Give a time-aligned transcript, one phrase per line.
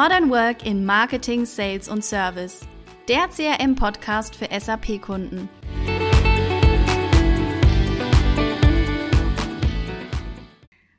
[0.00, 2.60] Modern Work in Marketing, Sales und Service.
[3.08, 5.48] Der CRM-Podcast für SAP-Kunden.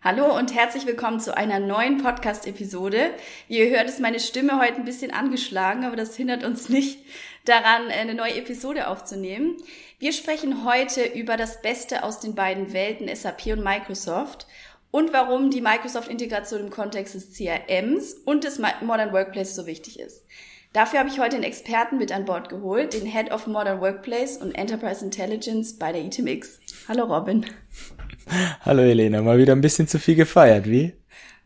[0.01, 3.11] Hallo und herzlich willkommen zu einer neuen Podcast-Episode.
[3.47, 6.99] Wie ihr hört, ist meine Stimme heute ein bisschen angeschlagen, aber das hindert uns nicht
[7.45, 9.55] daran, eine neue Episode aufzunehmen.
[9.99, 14.45] Wir sprechen heute über das Beste aus den beiden Welten SAP und Microsoft
[14.91, 20.25] und warum die Microsoft-Integration im Kontext des CRMs und des Modern Workplace so wichtig ist.
[20.73, 24.37] Dafür habe ich heute einen Experten mit an Bord geholt, den Head of Modern Workplace
[24.37, 26.59] und Enterprise Intelligence bei der ITMX.
[26.87, 27.45] Hallo Robin.
[28.61, 30.93] Hallo Elena, mal wieder ein bisschen zu viel gefeiert, wie?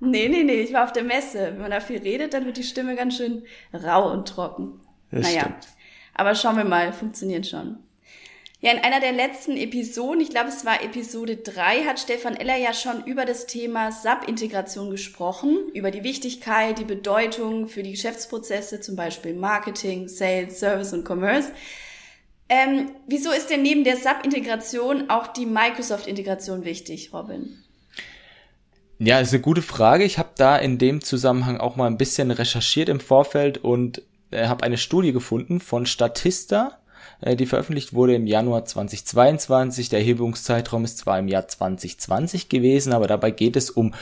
[0.01, 1.53] Nee, nee, nee, ich war auf der Messe.
[1.53, 4.81] Wenn man da viel redet, dann wird die Stimme ganz schön rau und trocken.
[5.09, 5.67] Das naja, stimmt.
[6.13, 7.77] aber schauen wir mal, funktioniert schon.
[8.63, 12.55] Ja, in einer der letzten Episoden, ich glaube es war Episode 3, hat Stefan Eller
[12.55, 18.79] ja schon über das Thema SAP-Integration gesprochen, über die Wichtigkeit, die Bedeutung für die Geschäftsprozesse,
[18.79, 21.51] zum Beispiel Marketing, Sales, Service und Commerce.
[22.47, 27.61] Ähm, wieso ist denn neben der SAP-Integration auch die Microsoft-Integration wichtig, Robin?
[28.97, 30.05] Ja, ist eine gute Frage.
[30.05, 34.47] Ich habe da in dem Zusammenhang auch mal ein bisschen recherchiert im Vorfeld und äh,
[34.47, 36.79] habe eine Studie gefunden von Statista
[37.25, 39.89] die veröffentlicht wurde im Januar 2022.
[39.89, 43.93] Der Erhebungszeitraum ist zwar im Jahr 2020 gewesen, aber dabei geht es um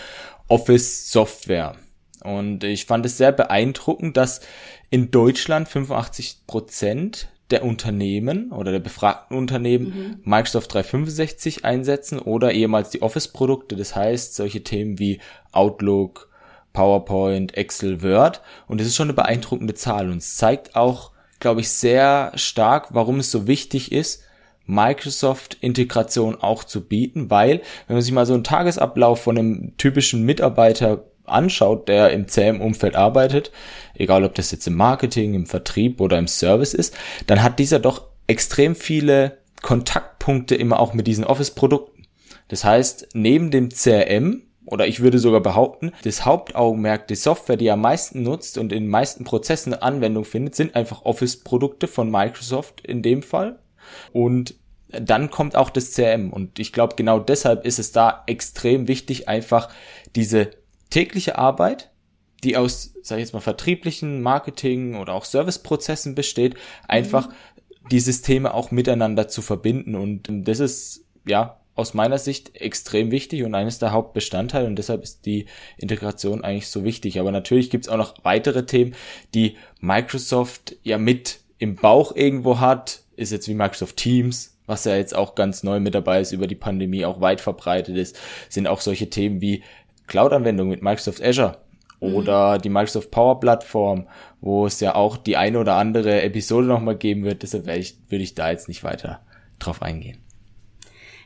[0.48, 1.76] Office Software.
[2.24, 4.42] Und ich fand es sehr beeindruckend, dass
[4.90, 10.22] in Deutschland 85 Prozent der Unternehmen oder der befragten Unternehmen mhm.
[10.24, 13.76] Microsoft 365 einsetzen oder ehemals die Office-Produkte.
[13.76, 15.20] Das heißt, solche Themen wie
[15.52, 16.30] Outlook,
[16.74, 18.42] PowerPoint, Excel, Word.
[18.68, 20.10] Und das ist schon eine beeindruckende Zahl.
[20.10, 24.24] Und es zeigt auch, glaube ich, sehr stark, warum es so wichtig ist,
[24.66, 30.24] Microsoft-Integration auch zu bieten, weil, wenn man sich mal so einen Tagesablauf von einem typischen
[30.24, 33.52] Mitarbeiter anschaut, der im CM-Umfeld arbeitet,
[33.96, 36.96] egal ob das jetzt im Marketing, im Vertrieb oder im Service ist,
[37.28, 42.08] dann hat dieser doch extrem viele Kontaktpunkte immer auch mit diesen Office-Produkten.
[42.48, 47.70] Das heißt, neben dem CRM oder ich würde sogar behaupten, das Hauptaugenmerk die Software, die
[47.70, 52.82] am meisten nutzt und in den meisten Prozessen Anwendung findet, sind einfach Office-Produkte von Microsoft
[52.82, 53.60] in dem Fall.
[54.14, 54.56] Und
[54.88, 56.32] dann kommt auch das CRM.
[56.32, 59.70] Und ich glaube, genau deshalb ist es da extrem wichtig, einfach
[60.16, 60.52] diese
[60.90, 61.92] tägliche Arbeit,
[62.44, 66.56] die aus, sag ich jetzt mal, vertrieblichen, Marketing oder auch Serviceprozessen besteht,
[66.88, 67.34] einfach mhm.
[67.92, 69.96] die Systeme auch miteinander zu verbinden.
[69.96, 75.04] Und das ist, ja, aus meiner Sicht extrem wichtig und eines der Hauptbestandteile und deshalb
[75.04, 75.48] ist die
[75.78, 77.20] Integration eigentlich so wichtig.
[77.20, 78.96] Aber natürlich gibt es auch noch weitere Themen,
[79.34, 84.96] die Microsoft ja mit im Bauch irgendwo hat, ist jetzt wie Microsoft Teams, was ja
[84.96, 88.18] jetzt auch ganz neu mit dabei ist, über die Pandemie auch weit verbreitet ist,
[88.50, 89.64] sind auch solche Themen wie
[90.08, 91.58] Cloud-Anwendungen mit Microsoft Azure
[92.00, 92.16] mhm.
[92.16, 94.08] oder die Microsoft Power Plattform,
[94.40, 97.44] wo es ja auch die eine oder andere Episode nochmal geben wird.
[97.44, 99.22] Deshalb würde ich da jetzt nicht weiter
[99.60, 100.18] drauf eingehen.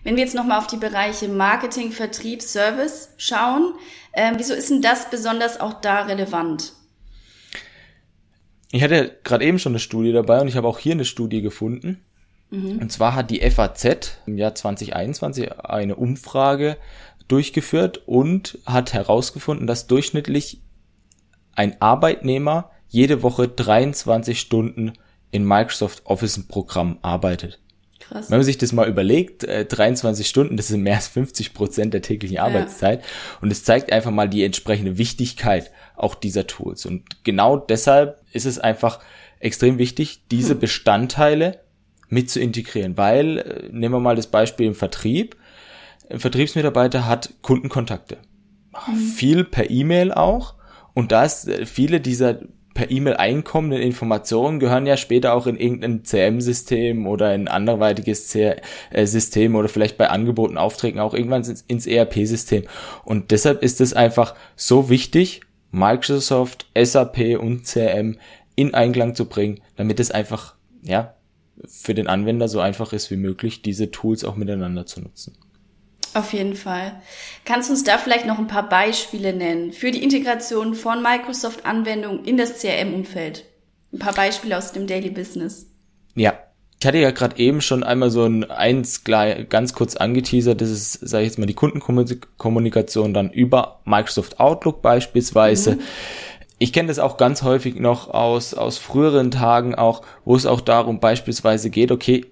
[0.06, 3.74] Wenn wir jetzt nochmal auf die Bereiche Marketing, Vertrieb, Service schauen,
[4.12, 6.74] äh, wieso ist denn das besonders auch da relevant?
[8.72, 11.42] Ich hatte gerade eben schon eine Studie dabei und ich habe auch hier eine Studie
[11.42, 12.06] gefunden.
[12.52, 12.78] Mhm.
[12.78, 16.78] Und zwar hat die FAZ im Jahr 2021 eine Umfrage
[17.28, 20.62] durchgeführt und hat herausgefunden, dass durchschnittlich
[21.56, 24.94] ein Arbeitnehmer jede Woche 23 Stunden
[25.32, 27.60] in Microsoft Office Programm arbeitet.
[28.08, 28.30] Krass.
[28.30, 31.94] Wenn man sich das mal überlegt, äh, 23 Stunden, das sind mehr als 50 Prozent
[31.94, 33.02] der täglichen Arbeitszeit.
[33.02, 33.08] Ja.
[33.42, 36.86] Und es zeigt einfach mal die entsprechende Wichtigkeit auch dieser Tools.
[36.86, 39.00] Und genau deshalb ist es einfach
[39.40, 40.60] extrem wichtig, diese hm.
[40.60, 41.60] Bestandteile
[42.10, 42.98] mit zu integrieren.
[42.98, 45.36] Weil, äh, nehmen wir mal das Beispiel im Vertrieb.
[46.10, 48.18] Ein Vertriebsmitarbeiter hat Kundenkontakte.
[48.74, 48.96] Hm.
[48.96, 50.56] Viel per E-Mail auch.
[50.94, 52.40] Und da ist äh, viele dieser
[52.76, 58.38] per E-Mail einkommenden Informationen gehören ja später auch in irgendein CM-System oder in anderweitiges
[59.04, 62.66] System oder vielleicht bei Angeboten, Aufträgen auch irgendwann ins ERP-System.
[63.04, 65.42] Und deshalb ist es einfach so wichtig,
[65.72, 68.18] Microsoft, SAP und CM
[68.56, 71.16] in Einklang zu bringen, damit es einfach, ja,
[71.66, 75.38] für den Anwender so einfach ist wie möglich, diese Tools auch miteinander zu nutzen.
[76.16, 76.94] Auf jeden Fall.
[77.44, 82.24] Kannst du uns da vielleicht noch ein paar Beispiele nennen für die Integration von Microsoft-Anwendungen
[82.24, 83.44] in das CRM-Umfeld?
[83.92, 85.68] Ein paar Beispiele aus dem Daily Business.
[86.16, 86.40] Ja,
[86.80, 90.94] ich hatte ja gerade eben schon einmal so ein eins ganz kurz angeteasert, das ist,
[90.94, 95.76] sage ich jetzt mal, die Kundenkommunikation dann über Microsoft Outlook beispielsweise.
[95.76, 95.82] Mhm.
[96.60, 100.62] Ich kenne das auch ganz häufig noch aus, aus früheren Tagen auch, wo es auch
[100.62, 102.26] darum beispielsweise geht, okay,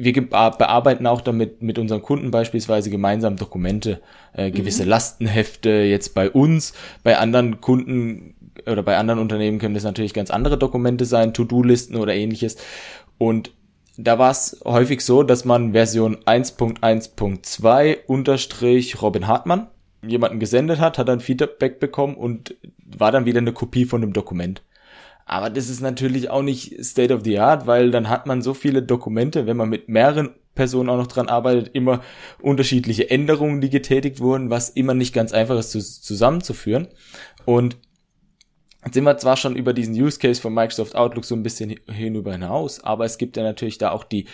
[0.00, 4.00] wir bearbeiten auch damit mit unseren Kunden beispielsweise gemeinsam Dokumente,
[4.32, 4.90] äh, gewisse mhm.
[4.90, 6.72] Lastenhefte jetzt bei uns,
[7.02, 11.96] bei anderen Kunden oder bei anderen Unternehmen können das natürlich ganz andere Dokumente sein, To-Do-Listen
[11.96, 12.56] oder ähnliches.
[13.18, 13.50] Und
[13.96, 19.66] da war es häufig so, dass man Version 1.1.2 unterstrich Robin Hartmann
[20.06, 22.54] jemanden gesendet hat, hat dann Feedback bekommen und
[22.86, 24.62] war dann wieder eine Kopie von dem Dokument.
[25.28, 28.54] Aber das ist natürlich auch nicht State of the Art, weil dann hat man so
[28.54, 32.00] viele Dokumente, wenn man mit mehreren Personen auch noch dran arbeitet, immer
[32.40, 36.88] unterschiedliche Änderungen, die getätigt wurden, was immer nicht ganz einfach ist zu, zusammenzuführen.
[37.44, 37.76] Und
[38.84, 41.74] Jetzt sind wir zwar schon über diesen Use Case von Microsoft Outlook so ein bisschen
[41.90, 44.26] hinüber hinaus, aber es gibt ja natürlich da auch die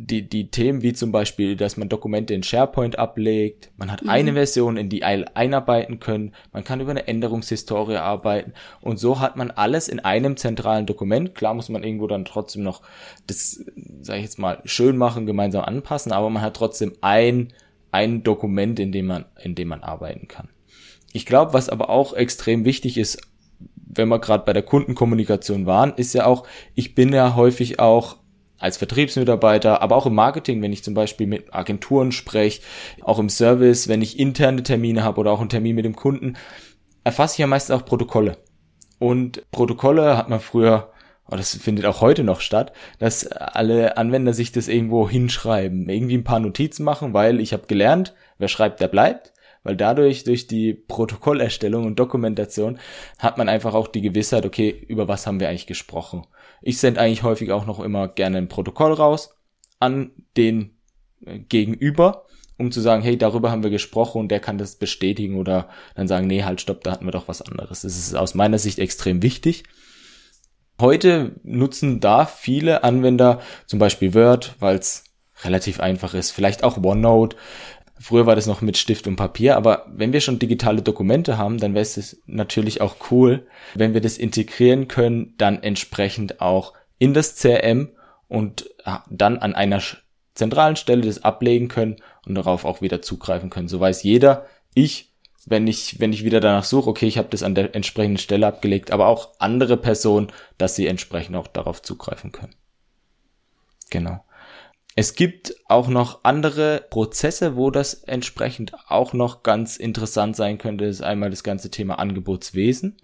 [0.00, 4.10] die, die Themen wie zum Beispiel, dass man Dokumente in SharePoint ablegt, man hat mhm.
[4.10, 9.34] eine Version, in die einarbeiten können, man kann über eine Änderungshistorie arbeiten und so hat
[9.34, 11.34] man alles in einem zentralen Dokument.
[11.34, 12.82] Klar muss man irgendwo dann trotzdem noch
[13.26, 13.64] das,
[14.00, 17.52] sage ich jetzt mal, schön machen, gemeinsam anpassen, aber man hat trotzdem ein,
[17.90, 20.48] ein Dokument, in dem man, in dem man arbeiten kann.
[21.12, 23.20] Ich glaube, was aber auch extrem wichtig ist,
[23.74, 26.46] wenn wir gerade bei der Kundenkommunikation waren, ist ja auch,
[26.76, 28.18] ich bin ja häufig auch
[28.58, 32.62] als Vertriebsmitarbeiter, aber auch im Marketing, wenn ich zum Beispiel mit Agenturen spreche,
[33.02, 36.36] auch im Service, wenn ich interne Termine habe oder auch einen Termin mit dem Kunden,
[37.04, 38.36] erfasse ich ja meistens auch Protokolle.
[38.98, 40.92] Und Protokolle hat man früher,
[41.24, 46.16] und das findet auch heute noch statt, dass alle Anwender sich das irgendwo hinschreiben, irgendwie
[46.16, 49.32] ein paar Notizen machen, weil ich habe gelernt, wer schreibt, der bleibt
[49.68, 52.78] weil dadurch, durch die Protokollerstellung und Dokumentation,
[53.18, 56.26] hat man einfach auch die Gewissheit, okay, über was haben wir eigentlich gesprochen.
[56.62, 59.36] Ich sende eigentlich häufig auch noch immer gerne ein Protokoll raus
[59.78, 60.76] an den
[61.24, 62.26] äh, Gegenüber,
[62.58, 66.08] um zu sagen, hey, darüber haben wir gesprochen und der kann das bestätigen oder dann
[66.08, 67.82] sagen, nee, halt, stopp, da hatten wir doch was anderes.
[67.82, 69.64] Das ist aus meiner Sicht extrem wichtig.
[70.80, 75.04] Heute nutzen da viele Anwender zum Beispiel Word, weil es
[75.42, 76.30] relativ einfach ist.
[76.30, 77.36] Vielleicht auch OneNote.
[78.00, 81.58] Früher war das noch mit Stift und Papier, aber wenn wir schon digitale Dokumente haben,
[81.58, 87.12] dann wäre es natürlich auch cool, wenn wir das integrieren können, dann entsprechend auch in
[87.12, 87.90] das CRM
[88.28, 88.70] und
[89.10, 89.82] dann an einer
[90.34, 93.68] zentralen Stelle das ablegen können und darauf auch wieder zugreifen können.
[93.68, 95.12] So weiß jeder, ich,
[95.46, 98.46] wenn ich, wenn ich wieder danach suche, okay, ich habe das an der entsprechenden Stelle
[98.46, 102.54] abgelegt, aber auch andere Personen, dass sie entsprechend auch darauf zugreifen können.
[103.90, 104.24] Genau.
[104.98, 110.86] Es gibt auch noch andere Prozesse, wo das entsprechend auch noch ganz interessant sein könnte.
[110.86, 112.96] Das ist einmal das ganze Thema Angebotswesen.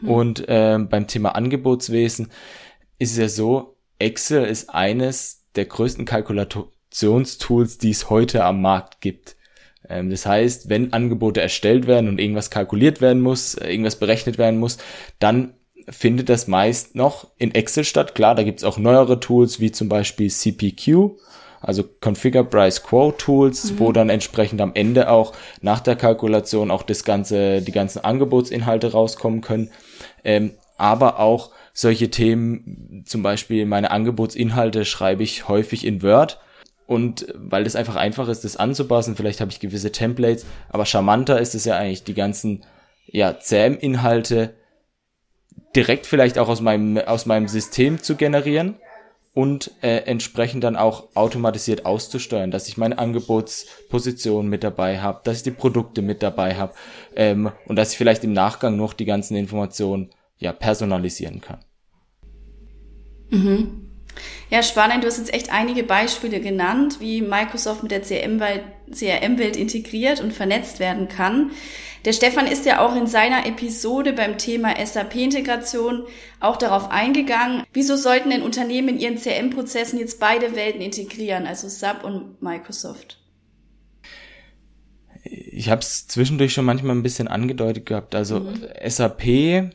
[0.00, 0.08] Mhm.
[0.08, 2.30] Und äh, beim Thema Angebotswesen
[2.98, 9.02] ist es ja so, Excel ist eines der größten Kalkulationstools, die es heute am Markt
[9.02, 9.36] gibt.
[9.86, 14.38] Ähm, das heißt, wenn Angebote erstellt werden und irgendwas kalkuliert werden muss, äh, irgendwas berechnet
[14.38, 14.78] werden muss,
[15.18, 15.52] dann
[15.88, 18.14] findet das meist noch in Excel statt.
[18.14, 21.16] Klar, da gibt's auch neuere Tools wie zum Beispiel CPQ
[21.64, 23.78] also Configure Price Quote Tools, mhm.
[23.78, 25.32] wo dann entsprechend am Ende auch
[25.62, 29.70] nach der Kalkulation auch das ganze, die ganzen Angebotsinhalte rauskommen können.
[30.24, 36.38] Ähm, aber auch solche Themen, zum Beispiel meine Angebotsinhalte schreibe ich häufig in Word.
[36.86, 41.40] Und weil das einfach einfach ist, das anzupassen, vielleicht habe ich gewisse Templates, aber charmanter
[41.40, 42.62] ist es ja eigentlich, die ganzen
[43.06, 44.54] ja, CM-Inhalte
[45.74, 48.76] direkt vielleicht auch aus meinem, aus meinem System zu generieren
[49.34, 55.38] und äh, entsprechend dann auch automatisiert auszusteuern, dass ich meine Angebotsposition mit dabei habe, dass
[55.38, 56.74] ich die Produkte mit dabei habe
[57.16, 61.58] ähm, und dass ich vielleicht im Nachgang noch die ganzen Informationen ja personalisieren kann.
[63.30, 63.83] Mhm.
[64.50, 65.02] Ja, spannend.
[65.02, 70.32] Du hast jetzt echt einige Beispiele genannt, wie Microsoft mit der CRM-Welt CRM integriert und
[70.32, 71.50] vernetzt werden kann.
[72.04, 76.04] Der Stefan ist ja auch in seiner Episode beim Thema SAP-Integration
[76.38, 77.64] auch darauf eingegangen.
[77.72, 83.20] Wieso sollten denn Unternehmen in ihren CRM-Prozessen jetzt beide Welten integrieren, also SAP und Microsoft?
[85.24, 88.14] Ich habe es zwischendurch schon manchmal ein bisschen angedeutet gehabt.
[88.14, 88.66] Also mhm.
[88.86, 89.70] SAP e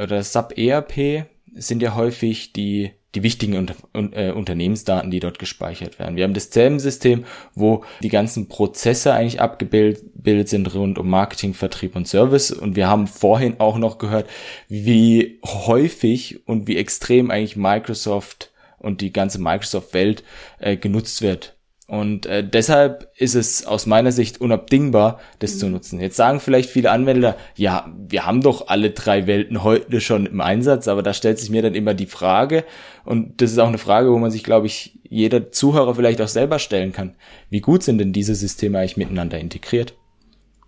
[0.00, 6.16] oder SAP ERP sind ja häufig die die wichtigen äh, Unternehmensdaten, die dort gespeichert werden.
[6.16, 11.96] Wir haben das CRM-System, wo die ganzen Prozesse eigentlich abgebildet sind rund um Marketing, Vertrieb
[11.96, 12.50] und Service.
[12.50, 14.28] Und wir haben vorhin auch noch gehört,
[14.68, 20.24] wie häufig und wie extrem eigentlich Microsoft und die ganze Microsoft-Welt
[20.58, 21.53] äh, genutzt wird
[21.86, 25.58] und äh, deshalb ist es aus meiner Sicht unabdingbar, das mhm.
[25.58, 26.00] zu nutzen.
[26.00, 30.40] Jetzt sagen vielleicht viele Anwender, ja, wir haben doch alle drei Welten heute schon im
[30.40, 32.64] Einsatz, aber da stellt sich mir dann immer die Frage,
[33.04, 36.28] und das ist auch eine Frage, wo man sich, glaube ich, jeder Zuhörer vielleicht auch
[36.28, 37.16] selber stellen kann.
[37.50, 39.94] Wie gut sind denn diese Systeme eigentlich miteinander integriert?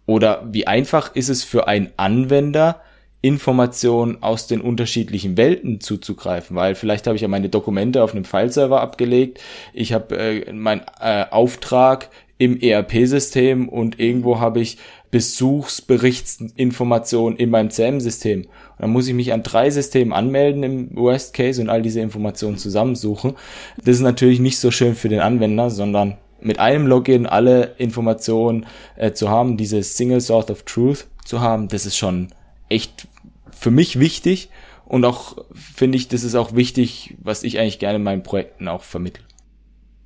[0.04, 2.82] Oder wie einfach ist es für einen Anwender,
[3.22, 8.24] Informationen aus den unterschiedlichen Welten zuzugreifen, weil vielleicht habe ich ja meine Dokumente auf einem
[8.24, 9.40] Fileserver abgelegt,
[9.72, 14.76] ich habe äh, meinen äh, Auftrag im ERP-System und irgendwo habe ich
[15.10, 18.42] Besuchsberichtsinformationen in meinem CM-System.
[18.42, 22.00] Und dann muss ich mich an drei Systemen anmelden im Worst Case und all diese
[22.00, 23.32] Informationen zusammensuchen.
[23.78, 28.66] Das ist natürlich nicht so schön für den Anwender, sondern mit einem Login alle Informationen
[28.96, 32.28] äh, zu haben, diese Single Source of Truth zu haben, das ist schon
[32.68, 33.08] echt
[33.50, 34.50] für mich wichtig
[34.84, 38.68] und auch finde ich, das ist auch wichtig, was ich eigentlich gerne in meinen Projekten
[38.68, 39.24] auch vermittle.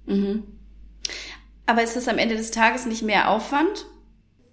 [0.06, 0.44] Mhm.
[1.66, 3.86] Aber ist das am Ende des Tages nicht mehr Aufwand?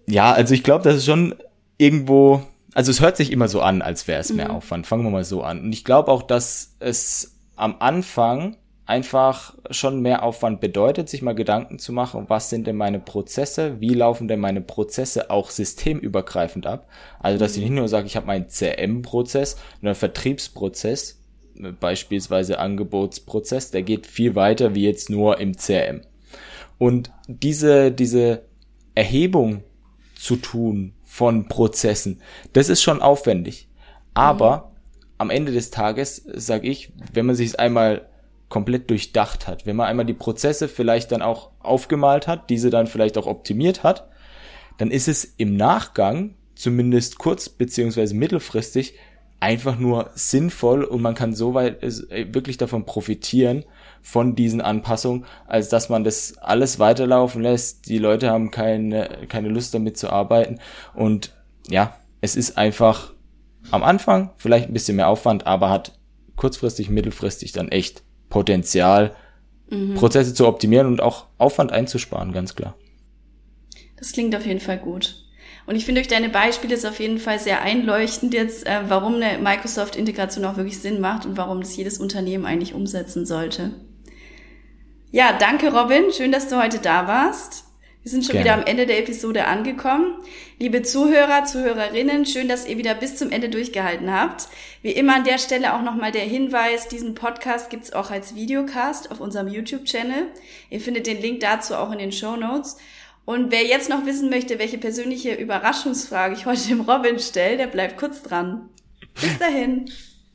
[0.08, 1.36] Ja, also ich glaube, das ist schon
[1.78, 4.56] irgendwo, also es hört sich immer so an, als wäre es mehr mhm.
[4.56, 4.86] Aufwand.
[4.86, 5.62] Fangen wir mal so an.
[5.62, 11.36] Und ich glaube auch, dass es am Anfang einfach schon mehr Aufwand bedeutet, sich mal
[11.36, 16.66] Gedanken zu machen, was sind denn meine Prozesse, wie laufen denn meine Prozesse auch systemübergreifend
[16.66, 16.88] ab.
[17.20, 21.20] Also, dass ich nicht nur sage, ich habe meinen CM-Prozess, einen Vertriebsprozess,
[21.80, 26.02] beispielsweise Angebotsprozess, der geht viel weiter wie jetzt nur im CRM.
[26.78, 28.44] Und diese, diese
[28.96, 29.64] Erhebung
[30.16, 32.22] zu tun von Prozessen,
[32.54, 33.68] das ist schon aufwendig.
[34.14, 35.02] Aber mhm.
[35.18, 38.08] am Ende des Tages sage ich, wenn man sich es einmal
[38.50, 42.88] komplett durchdacht hat, wenn man einmal die Prozesse vielleicht dann auch aufgemalt hat, diese dann
[42.88, 44.08] vielleicht auch optimiert hat,
[44.78, 48.96] dann ist es im Nachgang, zumindest kurz beziehungsweise mittelfristig,
[49.40, 53.66] einfach nur sinnvoll und man kann so weit äh, wirklich davon profitieren
[54.02, 57.88] von diesen Anpassungen, als dass man das alles weiterlaufen lässt.
[57.88, 60.60] Die Leute haben keine, keine Lust damit zu arbeiten
[60.96, 61.36] und
[61.70, 63.14] ja, es ist einfach
[63.70, 66.00] am Anfang vielleicht ein bisschen mehr Aufwand, aber hat
[66.36, 69.16] kurzfristig, mittelfristig dann echt Potenzial,
[69.70, 69.96] mhm.
[69.96, 72.76] Prozesse zu optimieren und auch Aufwand einzusparen, ganz klar.
[73.98, 75.24] Das klingt auf jeden Fall gut.
[75.66, 79.16] Und ich finde durch deine Beispiele ist auf jeden Fall sehr einleuchtend jetzt, äh, warum
[79.16, 83.72] eine Microsoft-Integration auch wirklich Sinn macht und warum das jedes Unternehmen eigentlich umsetzen sollte.
[85.12, 86.12] Ja, danke Robin.
[86.16, 87.67] Schön, dass du heute da warst.
[88.04, 88.46] Wir sind schon Gerne.
[88.46, 90.16] wieder am Ende der Episode angekommen.
[90.60, 94.48] Liebe Zuhörer, Zuhörerinnen, schön, dass ihr wieder bis zum Ende durchgehalten habt.
[94.82, 99.12] Wie immer an der Stelle auch nochmal der Hinweis, diesen Podcast gibt's auch als Videocast
[99.12, 100.28] auf unserem YouTube-Channel.
[100.70, 102.78] Ihr findet den Link dazu auch in den Show Notes.
[103.26, 107.68] Und wer jetzt noch wissen möchte, welche persönliche Überraschungsfrage ich heute dem Robin stelle, der
[107.68, 108.70] bleibt kurz dran.
[109.20, 109.92] Bis dahin.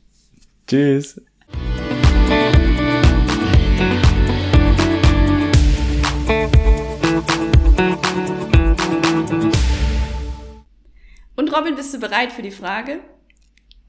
[0.67, 1.19] Tschüss.
[11.53, 12.99] Robin, bist du bereit für die Frage?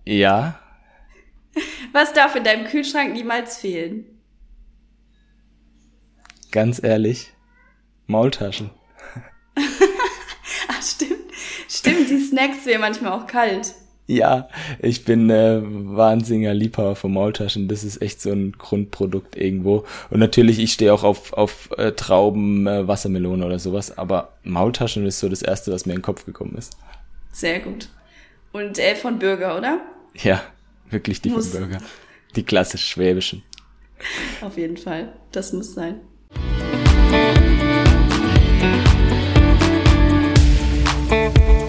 [0.04, 0.58] Ja.
[1.92, 4.04] Was darf in deinem Kühlschrank niemals fehlen?
[6.50, 7.32] Ganz ehrlich,
[8.06, 8.70] Maultaschen.
[10.68, 11.12] Ach, stimmt.
[11.68, 13.74] Stimmt, die Snacks wären manchmal auch kalt.
[14.06, 14.48] Ja,
[14.80, 17.68] ich bin äh, wahnsinniger Liebhaber von Maultaschen.
[17.68, 19.84] Das ist echt so ein Grundprodukt irgendwo.
[20.10, 23.96] Und natürlich, ich stehe auch auf, auf äh, Trauben, äh, Wassermelone oder sowas.
[23.96, 26.76] Aber Maultaschen ist so das Erste, was mir in den Kopf gekommen ist.
[27.34, 27.88] Sehr gut.
[28.52, 29.80] Und äh, von Bürger, oder?
[30.14, 30.40] Ja,
[30.88, 31.50] wirklich die muss.
[31.50, 31.84] von Bürger.
[32.36, 33.42] Die klassisch schwäbischen.
[34.40, 35.12] Auf jeden Fall.
[35.32, 36.00] Das muss sein.
[41.10, 41.63] Musik